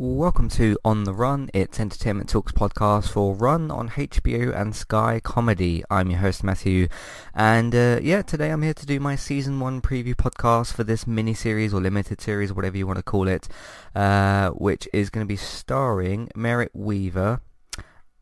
[0.00, 1.50] Welcome to On the Run.
[1.52, 5.82] It's Entertainment Talks podcast for Run on HBO and Sky Comedy.
[5.90, 6.86] I'm your host Matthew,
[7.34, 11.04] and uh, yeah, today I'm here to do my season one preview podcast for this
[11.04, 13.48] mini series or limited series, whatever you want to call it,
[13.96, 17.40] uh, which is going to be starring Merritt Wever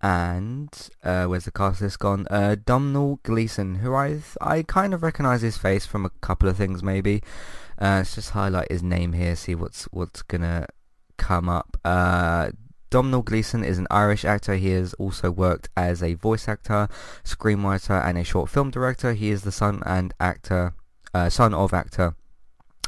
[0.01, 2.27] and uh, where's the cast list gone?
[2.31, 2.57] Uh,
[3.23, 7.23] Gleeson, who I I kind of recognise his face from a couple of things maybe.
[7.79, 10.67] Uh, let's just highlight his name here, see what's what's gonna
[11.17, 11.77] come up.
[11.85, 12.51] Uh,
[12.91, 14.55] Domhnall Gleeson is an Irish actor.
[14.55, 16.89] He has also worked as a voice actor,
[17.25, 19.13] screenwriter, and a short film director.
[19.13, 20.75] He is the son and actor,
[21.13, 22.15] uh, son of actor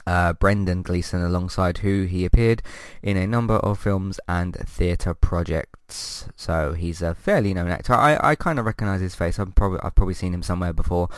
[0.09, 2.63] uh, Brendan Gleeson, alongside who he appeared
[3.03, 6.27] in a number of films and theatre projects.
[6.35, 7.93] So he's a fairly known actor.
[7.93, 9.39] I, I kind of recognise his face.
[9.39, 11.11] I've probably I've probably seen him somewhere before.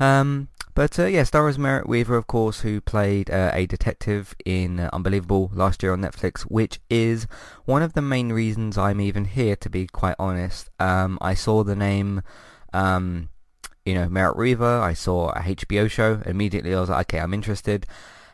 [0.00, 4.80] Um, but uh, yeah, stars Merritt Wever, of course, who played uh, a detective in
[4.80, 7.26] uh, Unbelievable last year on Netflix, which is
[7.64, 10.70] one of the main reasons I'm even here, to be quite honest.
[10.78, 12.22] Um, I saw the name,
[12.72, 13.28] um,
[13.84, 14.80] you know, Merritt Wever.
[14.80, 16.22] I saw a HBO show.
[16.24, 17.86] Immediately, I was like, okay, I'm interested.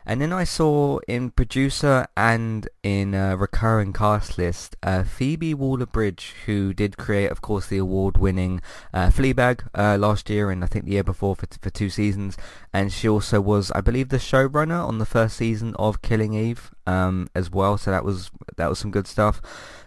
[0.09, 6.73] And then I saw in producer and in recurring cast list uh, Phoebe Waller-Bridge, who
[6.73, 8.59] did create, of course, the award-winning
[8.91, 12.37] uh, Fleabag uh, last year and I think the year before for, for two seasons.
[12.73, 16.71] And she also was, I believe, the showrunner on the first season of Killing Eve
[16.87, 17.77] um, as well.
[17.77, 19.39] So that was that was some good stuff.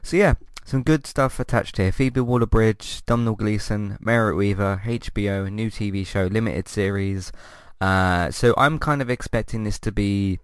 [0.04, 0.34] So yeah,
[0.64, 1.90] some good stuff attached here.
[1.90, 7.32] Phoebe Waller-Bridge, Domhnall Gleeson, Merritt Wever, HBO, new TV show, limited series.
[7.82, 10.38] Uh, so I'm kind of expecting this to be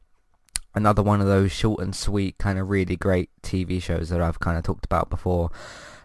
[0.74, 4.40] another one of those short and sweet, kind of really great TV shows that I've
[4.40, 5.52] kind of talked about before.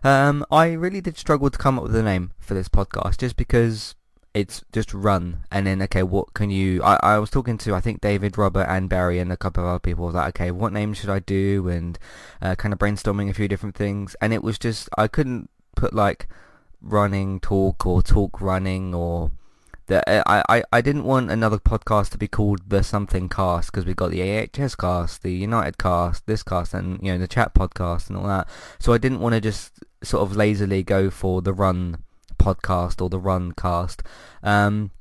[0.04, 3.36] Um, I really did struggle to come up with a name for this podcast, just
[3.36, 3.96] because
[4.36, 7.82] it's just run and then okay what can you I, I was talking to I
[7.82, 10.96] think David Robert and Barry and a couple of other people that okay what name
[10.96, 12.00] should I do and
[12.42, 15.94] uh, kind of brainstorming a few different things and it was just I couldn't put
[15.94, 16.28] like
[16.82, 19.30] running talk or talk running or
[19.94, 23.72] that uh, I, I, I didn't want another podcast to be called the something cast
[23.72, 27.28] because we got the AHS cast, the United cast, this cast, and you know the
[27.28, 28.50] chat podcast and all that.
[28.80, 31.98] So I didn't want to just sort of lazily go for the run
[32.38, 34.02] podcast or the run cast.
[34.42, 34.92] Um,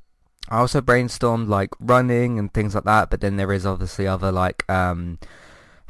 [0.50, 4.30] I also brainstormed like running and things like that, but then there is obviously other
[4.30, 5.18] like um,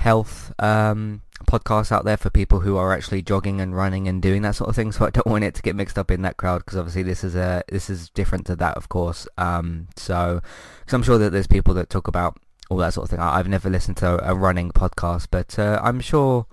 [0.02, 4.42] health um, podcasts out there for people who are actually jogging and running and doing
[4.42, 4.90] that sort of thing.
[4.90, 7.22] So I don't want it to get mixed up in that crowd because obviously this
[7.22, 9.28] is a this is different to that, of course.
[9.38, 10.40] Um, so
[10.80, 12.36] because I'm sure that there's people that talk about
[12.68, 13.20] all that sort of thing.
[13.20, 16.46] I, have never listened to a running podcast, but uh, I'm sure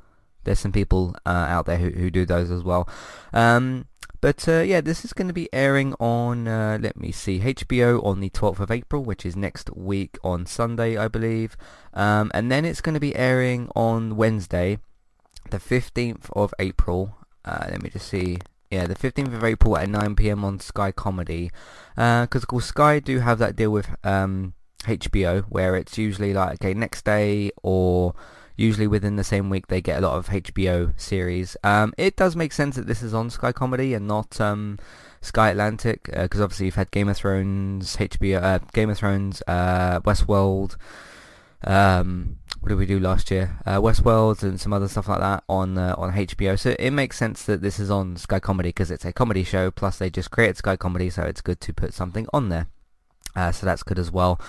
[0.43, 2.87] there's some people uh, out there who, who do those as well.
[3.33, 3.87] Um,
[4.21, 8.03] but uh, yeah, this is going to be airing on, uh, let me see, HBO
[8.03, 11.55] on the 12th of April, which is next week on Sunday, I believe.
[11.93, 14.79] Um, and then it's going to be airing on Wednesday,
[15.49, 17.17] the 15th of April.
[17.45, 18.39] Uh, let me just see.
[18.69, 21.49] Yeah, the 15th of April at 9pm on Sky Comedy.
[21.95, 24.53] Because, uh, of course, Sky do have that deal with um,
[24.83, 28.13] HBO, where it's usually like, okay, next day or
[28.59, 31.55] usually within the same week they get a lot of HBO series.
[31.63, 34.77] Um, it does make sense that this is on Sky Comedy and not um,
[35.21, 39.41] Sky Atlantic because uh, obviously you've had Game of Thrones, HBO, uh, Game of Thrones,
[39.47, 40.75] uh, Westworld.
[41.63, 43.57] Um, what did we do last year?
[43.65, 46.59] Uh, Westworld and some other stuff like that on uh, on HBO.
[46.59, 49.71] So it makes sense that this is on Sky Comedy because it's a comedy show.
[49.71, 52.67] Plus they just created Sky Comedy, so it's good to put something on there.
[53.35, 54.39] Uh, so that's good as well.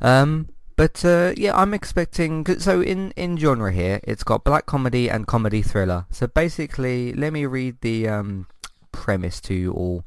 [0.00, 2.46] Um, but uh, yeah, I'm expecting.
[2.60, 6.06] So in in genre here, it's got black comedy and comedy thriller.
[6.10, 8.46] So basically, let me read the um,
[8.92, 10.06] premise to you all.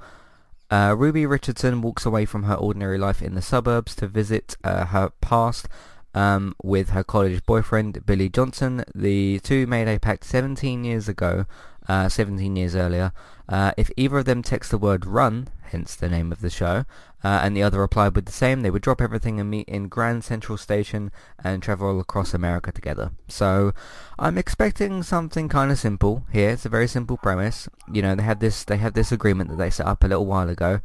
[0.69, 4.85] Uh, Ruby Richardson walks away from her ordinary life in the suburbs to visit uh,
[4.85, 5.67] her past
[6.13, 8.85] um, with her college boyfriend Billy Johnson.
[8.95, 11.47] The two made a pact 17 years ago,
[11.91, 13.11] uh, 17 years earlier.
[13.49, 16.85] Uh, if either of them text the word run, hence the name of the show,
[17.21, 19.89] uh, and the other replied with the same, they would drop everything and meet in
[19.89, 21.11] Grand Central Station
[21.43, 23.11] and travel across America together.
[23.27, 23.73] So
[24.17, 26.51] I'm expecting something kind of simple here.
[26.51, 27.67] It's a very simple premise.
[27.91, 30.25] You know, they had this they had this agreement that they set up a little
[30.25, 30.79] while ago,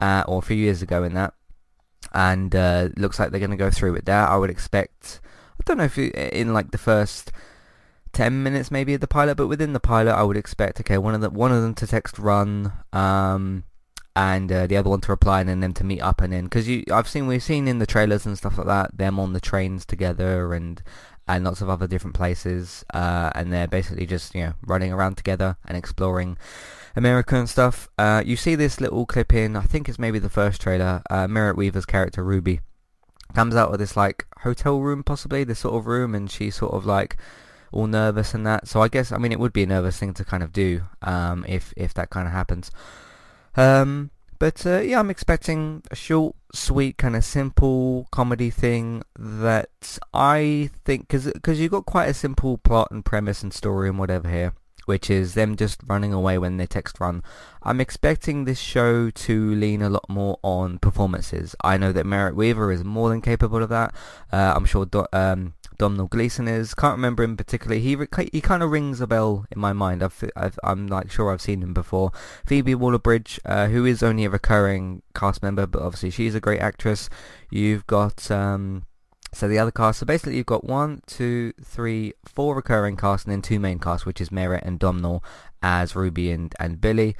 [0.00, 1.34] uh, or a few years ago in that,
[2.12, 4.28] and uh, looks like they're going to go through with that.
[4.28, 5.20] I would expect.
[5.60, 7.30] I don't know if you, in like the first
[8.12, 11.14] 10 minutes maybe of the pilot but within the pilot I would expect okay one
[11.14, 13.64] of the one of them to text run um
[14.16, 16.44] and uh, the other one to reply and then them to meet up and then
[16.44, 19.32] because you I've seen we've seen in the trailers and stuff like that them on
[19.32, 20.82] the trains together and
[21.28, 25.16] and lots of other different places uh, and they're basically just you know running around
[25.16, 26.38] together and exploring
[26.96, 27.88] America and stuff.
[27.96, 31.02] Uh, you see this little clip in I think it's maybe the first trailer.
[31.08, 32.60] Uh, Merritt Wever's character Ruby
[33.34, 36.72] comes out of this like hotel room possibly this sort of room and she sort
[36.72, 37.16] of like
[37.72, 38.68] all nervous and that.
[38.68, 40.82] So I guess I mean it would be a nervous thing to kind of do
[41.02, 42.70] um, if if that kind of happens.
[43.56, 49.98] Um, but uh, yeah, I'm expecting a short, sweet, kind of simple comedy thing that
[50.14, 53.98] I think because because you've got quite a simple plot and premise and story and
[53.98, 54.54] whatever here
[54.88, 57.22] which is them just running away when they text run.
[57.62, 61.54] I'm expecting this show to lean a lot more on performances.
[61.62, 63.94] I know that Merritt Wever is more than capable of that.
[64.32, 66.74] Uh, I'm sure Do- um, Domhnall Gleeson is.
[66.74, 67.82] Can't remember him particularly.
[67.82, 70.02] He re- he kind of rings a bell in my mind.
[70.02, 72.10] I've, I'm like sure I've seen him before.
[72.46, 76.60] Phoebe Waller-Bridge, uh, who is only a recurring cast member, but obviously she's a great
[76.60, 77.10] actress.
[77.50, 78.86] You've got um,
[79.32, 83.32] so the other cast, so basically you've got one, two, three, four recurring casts and
[83.32, 85.22] then two main casts, which is Merritt and Domhnall
[85.62, 87.14] as Ruby and, and Billy.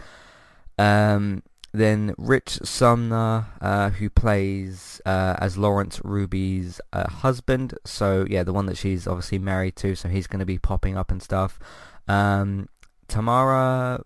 [0.78, 7.74] Um, then Rich Sumner, uh, who plays uh, as Lawrence Ruby's uh, husband.
[7.84, 9.94] So yeah, the one that she's obviously married to.
[9.94, 11.58] So he's going to be popping up and stuff.
[12.06, 12.68] Um,
[13.06, 14.02] Tamara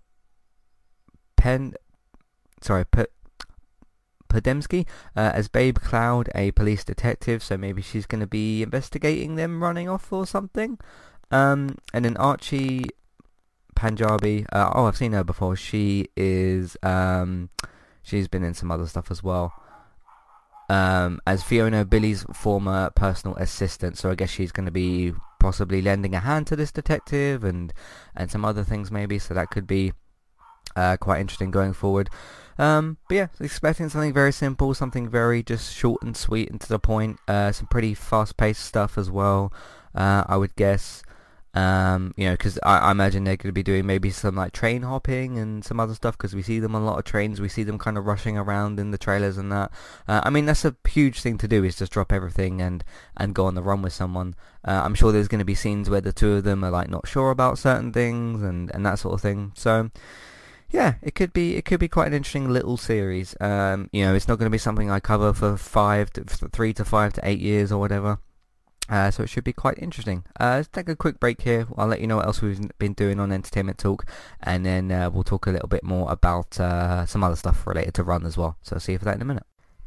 [1.36, 1.74] Pen,
[2.60, 3.06] sorry, P-
[4.32, 9.36] Podemski uh, as Babe Cloud, a police detective, so maybe she's going to be investigating
[9.36, 10.78] them running off or something.
[11.30, 12.84] Um, and then Archie
[13.76, 15.56] Panjabi, uh, oh, I've seen her before.
[15.56, 17.50] She is, um,
[18.02, 19.52] she's been in some other stuff as well.
[20.68, 25.82] Um, as Fiona, Billy's former personal assistant, so I guess she's going to be possibly
[25.82, 27.74] lending a hand to this detective and
[28.14, 29.92] and some other things maybe, so that could be
[30.76, 32.10] uh, quite interesting going forward.
[32.58, 36.68] Um, but yeah, expecting something very simple, something very just short and sweet and to
[36.68, 37.18] the point.
[37.26, 39.52] Uh, some pretty fast-paced stuff as well,
[39.94, 41.02] uh, I would guess.
[41.54, 44.52] Um, you know, because I, I, imagine they're going to be doing maybe some like
[44.52, 47.42] train hopping and some other stuff because we see them on a lot of trains.
[47.42, 49.70] We see them kind of rushing around in the trailers and that.
[50.08, 52.82] Uh, I mean, that's a huge thing to do is just drop everything and,
[53.18, 54.34] and go on the run with someone.
[54.64, 56.88] Uh, I'm sure there's going to be scenes where the two of them are like
[56.88, 59.52] not sure about certain things and, and that sort of thing.
[59.54, 59.90] So,
[60.72, 63.36] yeah, it could be it could be quite an interesting little series.
[63.40, 66.72] Um, you know, it's not going to be something I cover for five to three
[66.74, 68.18] to five to eight years or whatever.
[68.88, 70.24] Uh, so it should be quite interesting.
[70.40, 71.66] Uh, let's take a quick break here.
[71.76, 74.04] I'll let you know what else we've been doing on Entertainment Talk,
[74.40, 77.94] and then uh, we'll talk a little bit more about uh, some other stuff related
[77.94, 78.56] to Run as well.
[78.62, 79.44] So I'll see you for that in a minute.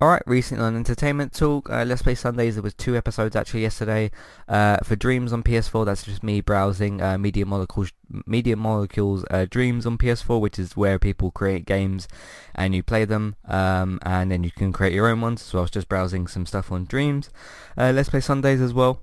[0.00, 4.12] Alright, recently on Entertainment Talk, uh, Let's Play Sundays, there was two episodes actually yesterday.
[4.46, 7.90] Uh, for Dreams on PS4, that's just me browsing uh, Media Molecules,
[8.24, 12.06] Media Molecules uh, Dreams on PS4, which is where people create games
[12.54, 15.42] and you play them, um, and then you can create your own ones.
[15.42, 17.28] So I was just browsing some stuff on Dreams.
[17.76, 19.00] Uh, Let's Play Sundays as well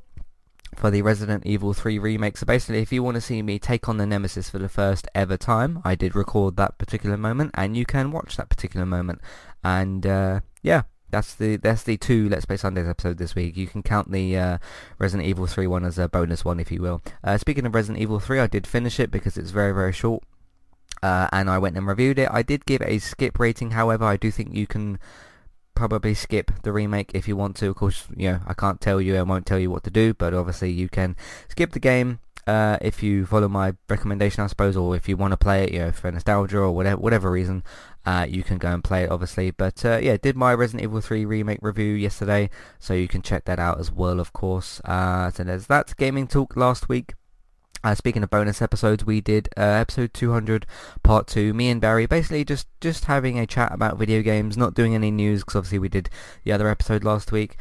[0.78, 2.38] for the Resident Evil 3 remake.
[2.38, 5.10] So basically, if you want to see me take on the Nemesis for the first
[5.14, 9.20] ever time, I did record that particular moment, and you can watch that particular moment.
[9.62, 10.82] And uh, yeah,
[11.12, 13.56] that's the that's the two Let's Play Sundays episode this week.
[13.56, 14.58] You can count the uh,
[14.98, 17.04] Resident Evil 3 one as a bonus one, if you will.
[17.24, 20.24] Uh, speaking of Resident Evil 3, I did finish it because it's very very short.
[21.04, 22.30] Uh, and I went and reviewed it.
[22.32, 24.98] I did give a skip rating, however, I do think you can
[25.76, 27.70] probably skip the remake if you want to.
[27.70, 30.16] Of course, you know, I can't tell you, I won't tell you what to do,
[30.16, 31.16] but obviously you can
[31.48, 35.32] skip the game uh, if you follow my recommendation, I suppose, or if you want
[35.32, 37.64] to play it, you know, for nostalgia or whatever, whatever reason,
[38.06, 39.52] uh, you can go and play it, obviously.
[39.52, 42.50] But uh, yeah, did my Resident Evil 3 remake review yesterday,
[42.80, 44.80] so you can check that out as well, of course.
[44.86, 47.14] Uh, so there's that gaming talk last week.
[47.84, 50.66] Uh, speaking of bonus episodes, we did uh, episode 200,
[51.04, 54.74] part 2, me and Barry, basically just, just having a chat about video games, not
[54.74, 56.10] doing any news, because obviously we did
[56.44, 57.58] the other episode last week.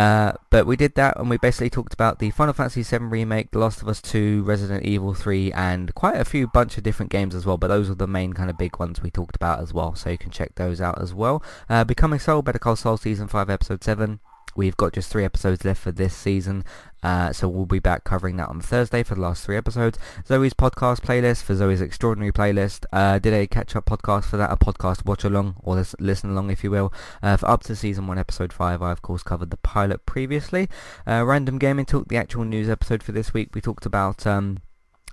[0.00, 3.50] Uh, but we did that, and we basically talked about the Final Fantasy VII Remake,
[3.50, 7.12] The Last of Us 2, Resident Evil 3, and quite a few bunch of different
[7.12, 9.60] games as well, but those are the main kind of big ones we talked about
[9.60, 11.42] as well, so you can check those out as well.
[11.68, 14.20] Uh, Becoming Soul, Better Call Saul Season 5, Episode 7,
[14.56, 16.64] We've got just three episodes left for this season,
[17.02, 19.98] uh, so we'll be back covering that on Thursday for the last three episodes.
[20.28, 22.84] Zoey's podcast playlist for Zoey's Extraordinary playlist.
[22.92, 26.70] Uh, did a catch-up podcast for that, a podcast watch-along, or listen along if you
[26.70, 26.92] will.
[27.22, 30.68] Uh, for up to season 1, episode 5, I of course covered the pilot previously.
[31.06, 33.54] Uh, Random Gaming Talk, the actual news episode for this week.
[33.54, 34.58] We talked about um,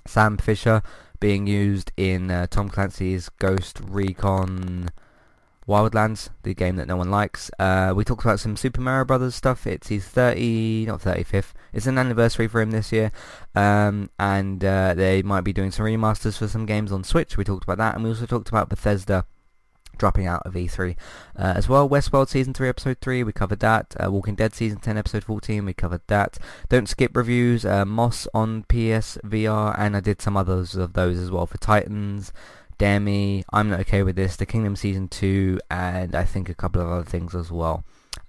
[0.06, 0.82] Sam Fisher
[1.20, 4.90] being used in uh, Tom Clancy's Ghost Recon...
[5.68, 7.52] Wildlands, the game that no one likes.
[7.60, 9.68] Uh, we talked about some Super Mario Brothers stuff.
[9.68, 11.54] It's his 30, not 35th.
[11.74, 13.12] It's an anniversary for him this year,
[13.54, 17.36] um, and uh, they might be doing some remasters for some games on Switch.
[17.36, 19.26] We talked about that, and we also talked about Bethesda
[19.98, 20.96] dropping out of E3
[21.38, 21.90] uh, as well.
[21.90, 23.96] Westworld Season 3 Episode 3, we covered that.
[24.00, 26.38] Uh, Walking Dead Season 10 Episode 14, we covered that.
[26.70, 31.32] Don't Skip reviews, uh, Moss on PSVR, and I did some others of those as
[31.32, 32.32] well for Titans,
[32.78, 36.82] Demi, I'm Not Okay With This, The Kingdom Season 2, and I think a couple
[36.82, 37.84] of other things as well.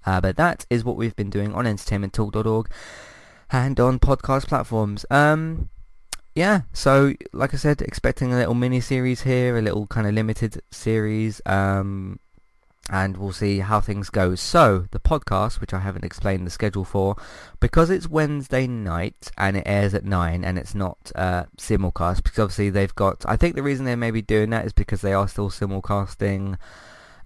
[0.07, 2.71] Uh, but that is what we've been doing on entertainmenttalk.org
[3.51, 5.05] and on podcast platforms.
[5.11, 5.69] Um,
[6.35, 10.15] yeah, so like I said, expecting a little mini series here, a little kind of
[10.15, 11.41] limited series.
[11.47, 12.21] Um,
[12.91, 14.35] and we'll see how things go.
[14.35, 17.17] So, the podcast, which I haven't explained the schedule for,
[17.61, 22.39] because it's Wednesday night and it airs at 9 and it's not uh, simulcast, because
[22.39, 25.13] obviously they've got, I think the reason they may be doing that is because they
[25.13, 26.57] are still simulcasting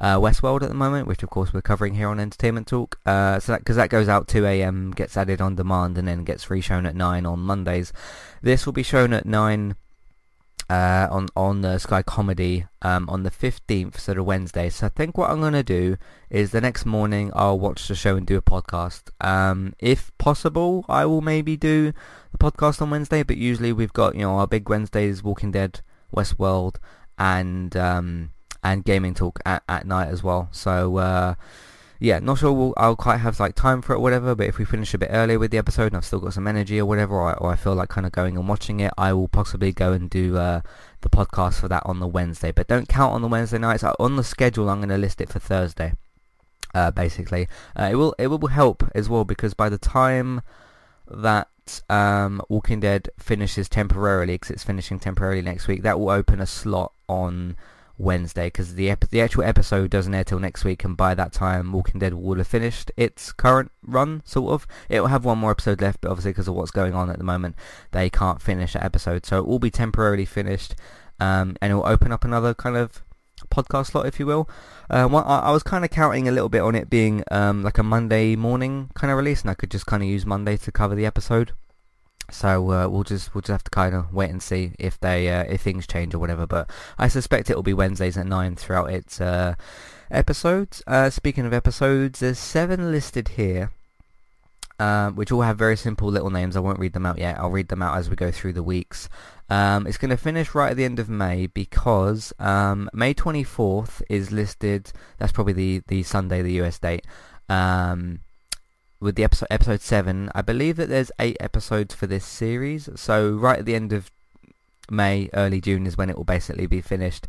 [0.00, 2.99] uh, Westworld at the moment, which of course we're covering here on Entertainment Talk.
[3.07, 6.25] Uh, so because that, that, goes out 2 a.m., gets added on demand, and then
[6.25, 7.92] gets reshown at 9 on Mondays.
[8.42, 9.76] This will be shown at 9
[10.73, 14.71] uh, on on the Sky Comedy um, on the 15th, so the Wednesday.
[14.71, 15.99] So I think what I'm going to do
[16.31, 19.11] is the next morning I'll watch the show and do a podcast.
[19.21, 21.93] Um, if possible, I will maybe do
[22.33, 25.83] the podcast on Wednesday, but usually we've got you know our big Wednesdays, Walking Dead,
[26.14, 26.76] Westworld,
[27.19, 28.31] and um,
[28.64, 30.49] and gaming talk at, at night as well.
[30.52, 30.97] So.
[30.97, 31.35] Uh,
[32.02, 34.59] yeah, not sure we'll, I'll quite have like time for it or whatever, but if
[34.59, 36.85] we finish a bit earlier with the episode and I've still got some energy or
[36.85, 39.28] whatever, or I, or I feel like kind of going and watching it, I will
[39.28, 40.62] possibly go and do uh,
[41.02, 42.50] the podcast for that on the Wednesday.
[42.50, 43.85] But don't count on the Wednesday nights.
[43.85, 45.92] On the schedule, I'm going to list it for Thursday.
[46.75, 47.47] Uh, basically,
[47.78, 50.40] uh, it will it will help as well because by the time
[51.09, 56.40] that um, Walking Dead finishes temporarily, because it's finishing temporarily next week, that will open
[56.40, 57.54] a slot on
[57.99, 61.33] Wednesday because the ep- the actual episode doesn't air till next week, and by that
[61.33, 64.23] time, Walking Dead will have finished its current run.
[64.25, 66.95] Sort of, it will have one more episode left, but obviously because of what's going
[66.95, 67.57] on at the moment,
[67.93, 70.75] they can't finish that episode, so it will be temporarily finished,
[71.21, 73.03] um, and it will open up another kind of
[73.51, 74.49] podcast slot, if you will.
[74.91, 77.63] Uh, well, I, I, was kind of counting a little bit on it being um,
[77.63, 80.57] like a Monday morning kind of release, and I could just kind of use Monday
[80.59, 81.53] to cover the episode.
[82.33, 85.29] So uh, we'll just we'll just have to kind of wait and see if they
[85.31, 86.47] uh, if things change or whatever.
[86.47, 89.55] But I suspect it will be Wednesdays at nine throughout its uh,
[90.11, 90.83] episodes.
[90.87, 93.71] Uh, speaking of episodes, there's seven listed here,
[94.79, 96.57] um, which all have very simple little names.
[96.57, 97.39] I won't read them out yet.
[97.39, 99.09] I'll read them out as we go through the weeks.
[99.51, 104.01] Um, it's going to finish right at the end of May because um, May 24th
[104.09, 104.91] is listed.
[105.19, 107.07] That's probably the the Sunday, the US date.
[107.51, 108.21] Um,
[109.02, 110.30] with the episode episode seven.
[110.35, 114.11] I believe that there's eight episodes for this series, so right at the end of
[114.90, 117.26] May, early June is when it will basically be finished.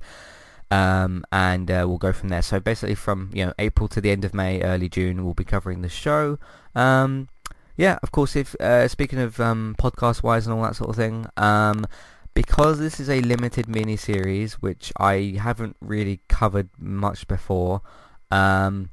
[0.71, 2.41] Um, and uh, we'll go from there.
[2.41, 5.43] So basically, from you know April to the end of May, early June, we'll be
[5.43, 6.37] covering the show.
[6.75, 7.27] Um,
[7.75, 8.35] yeah, of course.
[8.35, 11.85] If uh, speaking of um, podcast wise and all that sort of thing, um,
[12.33, 17.81] because this is a limited mini series, which I haven't really covered much before.
[18.31, 18.89] Um,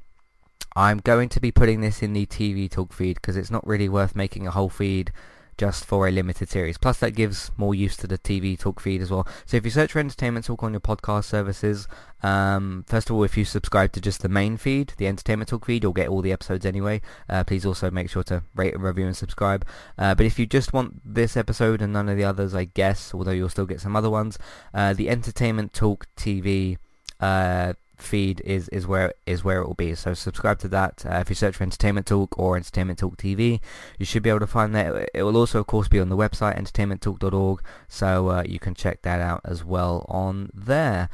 [0.75, 3.89] I'm going to be putting this in the TV Talk feed because it's not really
[3.89, 5.11] worth making a whole feed
[5.57, 6.77] just for a limited series.
[6.77, 9.27] Plus that gives more use to the TV Talk feed as well.
[9.45, 11.87] So if you search for Entertainment Talk on your podcast services,
[12.23, 15.65] um, first of all, if you subscribe to just the main feed, the Entertainment Talk
[15.65, 17.01] feed, you'll get all the episodes anyway.
[17.29, 19.65] Uh, please also make sure to rate and review and subscribe.
[19.97, 23.13] Uh, but if you just want this episode and none of the others, I guess,
[23.13, 24.39] although you'll still get some other ones,
[24.73, 26.77] uh, the Entertainment Talk TV
[27.19, 29.95] uh, feed is, is where is where it will be.
[29.95, 31.05] So subscribe to that.
[31.05, 33.59] Uh, if you search for Entertainment Talk or Entertainment Talk TV,
[33.97, 35.09] you should be able to find that.
[35.13, 39.01] It will also, of course, be on the website entertainmenttalk.org, so uh, you can check
[39.03, 41.09] that out as well on there.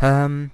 [0.00, 0.52] Um,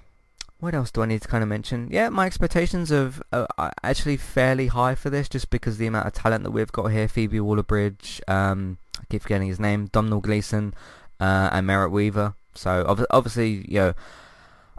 [0.59, 1.87] what else do I need to kind of mention?
[1.89, 6.07] Yeah, my expectations of uh, are actually fairly high for this, just because the amount
[6.07, 7.07] of talent that we've got here.
[7.07, 10.73] Phoebe Waller-Bridge, um, I keep forgetting his name, Domhnall Gleeson,
[11.19, 12.33] uh, and Merritt Wever.
[12.55, 13.93] So ob- obviously, you know,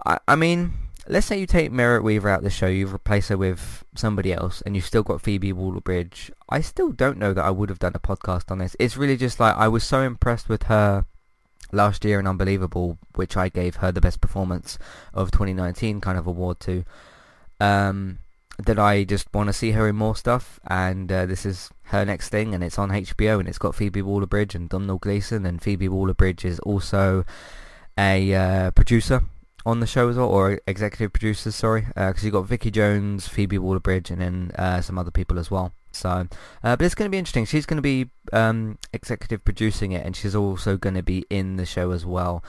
[0.07, 0.73] I, I mean,
[1.07, 4.33] let's say you take Merritt Wever out of the show, you replace her with somebody
[4.33, 6.31] else, and you've still got Phoebe Waller-Bridge.
[6.49, 8.77] I still don't know that I would have done a podcast on this.
[8.79, 11.05] It's really just like I was so impressed with her
[11.73, 14.79] last year in Unbelievable, which I gave her the best performance
[15.15, 16.85] of 2019 kind of award to,
[17.61, 18.19] um,
[18.59, 20.61] that I just want to see her in more stuff.
[20.67, 24.03] And uh, this is her next thing, and it's on HBO, and it's got Phoebe
[24.03, 27.25] Waller-Bridge and Domhnall Gleeson, and Phoebe Waller-Bridge is also
[27.99, 29.25] a uh, producer
[29.67, 33.29] on the show as well, or executive producers, sorry, because uh, you've got Vicky Jones,
[33.29, 35.73] Phoebe Waller-Bridge, and then uh, some other people as well.
[35.93, 36.29] So,
[36.63, 37.45] uh, but it's going to be interesting.
[37.45, 41.57] She's going to be um, executive producing it, and she's also going to be in
[41.57, 42.45] the show as well.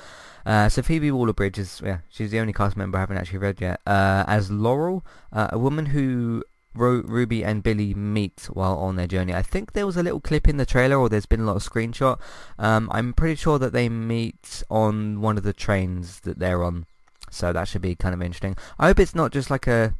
[0.46, 3.60] Uh, so Phoebe Waller-Bridge is, yeah, she's the only cast member I haven't actually read
[3.60, 3.82] yet.
[3.86, 9.34] Uh, as Laurel, uh, a woman who Ruby and Billy meet while on their journey.
[9.34, 11.58] I think there was a little clip in the trailer, or there's been a lot
[11.58, 12.20] of screenshot.
[12.58, 16.86] Um, I'm pretty sure that they meet on one of the trains that they're on.
[17.32, 18.56] So that should be kind of interesting.
[18.78, 19.96] I hope it's not just like a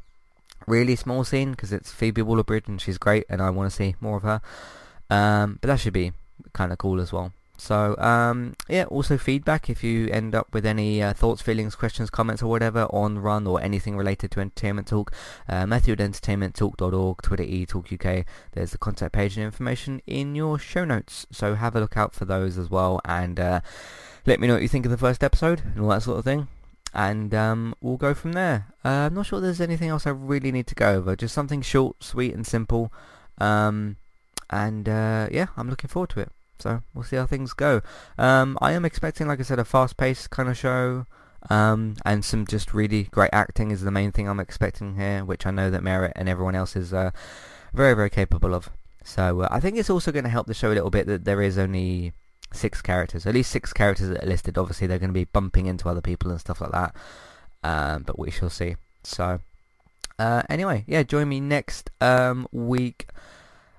[0.66, 3.96] really small scene because it's Phoebe Waller-Bridge and she's great and I want to see
[4.00, 4.40] more of her.
[5.10, 6.12] Um, but that should be
[6.52, 7.32] kind of cool as well.
[7.58, 12.10] So um, yeah, also feedback if you end up with any uh, thoughts, feelings, questions,
[12.10, 15.12] comments or whatever on Run or anything related to Entertainment Talk,
[15.48, 18.24] uh, Matthew at entertainmenttalk.org, Twitter eTalkUK.
[18.52, 21.26] There's the contact page and information in your show notes.
[21.30, 23.60] So have a look out for those as well and uh,
[24.26, 26.24] let me know what you think of the first episode and all that sort of
[26.24, 26.48] thing
[26.94, 28.66] and um, we'll go from there.
[28.84, 31.16] Uh, I'm not sure there's anything else I really need to go over.
[31.16, 32.92] Just something short, sweet, and simple.
[33.38, 33.96] Um,
[34.50, 36.30] and uh, yeah, I'm looking forward to it.
[36.58, 37.80] So we'll see how things go.
[38.18, 41.06] Um, I am expecting, like I said, a fast-paced kind of show.
[41.50, 45.44] Um, and some just really great acting is the main thing I'm expecting here, which
[45.44, 47.10] I know that Merritt and everyone else is uh,
[47.74, 48.70] very, very capable of.
[49.02, 51.24] So uh, I think it's also going to help the show a little bit that
[51.24, 52.12] there is only
[52.52, 54.58] six characters, at least six characters that are listed.
[54.58, 56.94] Obviously, they're going to be bumping into other people and stuff like that,
[57.62, 58.76] um, but we shall see.
[59.04, 59.40] So,
[60.18, 63.06] uh, anyway, yeah, join me next um, week.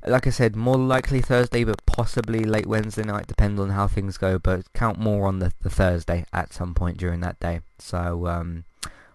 [0.06, 4.18] Like I said, more likely Thursday, but possibly late Wednesday night, depending on how things
[4.18, 4.38] go.
[4.38, 7.62] But count more on the, the Thursday at some point during that day.
[7.80, 8.66] So um,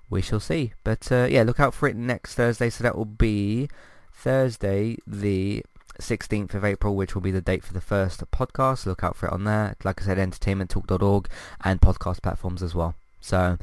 [0.08, 0.72] we shall see.
[0.84, 2.70] But uh, yeah, look out for it next Thursday.
[2.70, 3.68] So that will be
[4.14, 5.62] Thursday, the
[6.00, 8.86] 16th of April, which will be the date for the first podcast.
[8.86, 9.76] Look out for it on there.
[9.84, 11.28] Like I said, entertainmenttalk.org
[11.64, 12.94] and podcast platforms as well.
[13.20, 13.58] So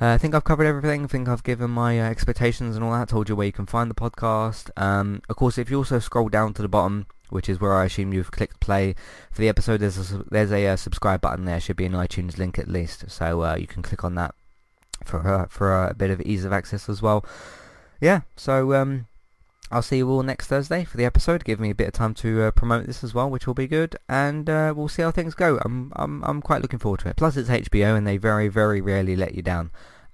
[0.00, 1.04] uh, I think I've covered everything.
[1.04, 3.08] I think I've given my uh, expectations and all that.
[3.08, 4.70] Told you where you can find the podcast.
[4.80, 7.86] Um, of course, if you also scroll down to the bottom, which is where I
[7.86, 8.94] assume you've clicked play
[9.30, 11.60] for the episode, there's a, there's a uh, subscribe button there.
[11.60, 13.10] Should be an iTunes link at least.
[13.10, 14.34] So uh, you can click on that
[15.04, 17.24] for for a bit of ease of access as well.
[18.00, 18.20] Yeah.
[18.36, 19.06] So um,
[19.70, 21.44] I'll see you all next Thursday for the episode.
[21.44, 23.66] Give me a bit of time to uh, promote this as well, which will be
[23.66, 25.58] good, and uh, we'll see how things go.
[25.64, 27.16] I'm I'm I'm quite looking forward to it.
[27.16, 29.70] Plus, it's HBO, and they very very rarely let you down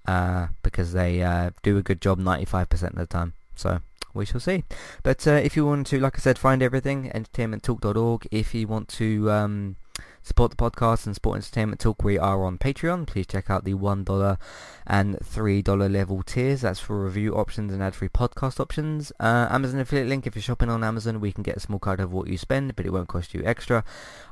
[0.06, 3.34] uh, because they uh, do a good job 95% of the time.
[3.54, 3.80] So
[4.12, 4.64] we shall see.
[5.02, 8.26] But uh, if you want to, like I said, find everything entertainmenttalk.org.
[8.30, 9.30] If you want to.
[9.30, 9.76] Um,
[10.24, 13.06] support the podcast and support Entertainment Talk, we are on Patreon.
[13.06, 14.38] Please check out the $1
[14.86, 16.62] and $3 level tiers.
[16.62, 19.12] That's for review options and ad-free podcast options.
[19.20, 22.00] Uh, Amazon affiliate link, if you're shopping on Amazon, we can get a small cut
[22.00, 23.84] of what you spend, but it won't cost you extra.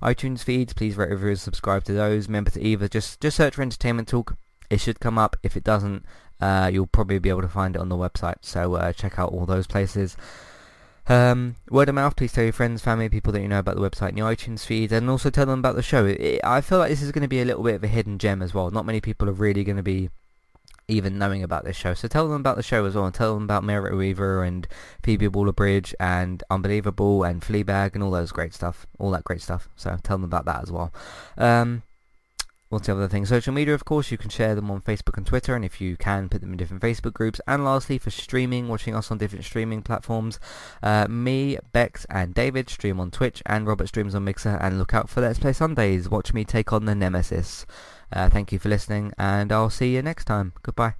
[0.02, 2.26] iTunes feeds, please rate, review, subscribe to those.
[2.26, 4.36] Remember to either just, just search for Entertainment Talk.
[4.70, 5.36] It should come up.
[5.42, 6.06] If it doesn't,
[6.40, 8.36] uh, you'll probably be able to find it on the website.
[8.40, 10.16] So uh, check out all those places.
[11.08, 13.82] Um, word of mouth, please tell your friends, family, people that you know about the
[13.82, 16.06] website and your iTunes feed, and also tell them about the show.
[16.06, 18.18] It, I feel like this is going to be a little bit of a hidden
[18.18, 18.70] gem as well.
[18.70, 20.10] Not many people are really going to be
[20.88, 21.94] even knowing about this show.
[21.94, 24.66] So tell them about the show as well, and tell them about Merritt Wever and
[25.02, 29.68] Phoebe Waller-Bridge and Unbelievable and Fleabag and all those great stuff, all that great stuff.
[29.76, 30.92] So tell them about that as well.
[31.36, 31.82] Um,
[32.72, 33.26] What's the other thing?
[33.26, 35.94] Social media, of course, you can share them on Facebook and Twitter, and if you
[35.94, 37.38] can, put them in different Facebook groups.
[37.46, 40.40] And lastly, for streaming, watching us on different streaming platforms,
[40.82, 44.94] uh, me, Bex, and David stream on Twitch, and Robert streams on Mixer, and look
[44.94, 46.08] out for Let's Play Sundays.
[46.08, 47.66] Watch me take on the Nemesis.
[48.10, 50.54] Uh, thank you for listening, and I'll see you next time.
[50.62, 50.94] Goodbye.